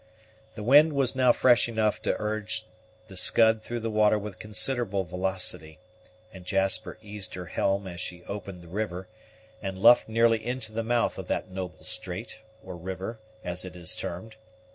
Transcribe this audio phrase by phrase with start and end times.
[0.55, 2.65] The wind was now fresh enough to urge
[3.07, 5.77] the Scud through the water with considerable velocity,
[6.33, 9.07] and Jasper eased her helm as she opened the river,
[9.61, 13.95] and luffed nearly into the mouth of that noble strait, or river, as it is
[13.95, 14.37] termed.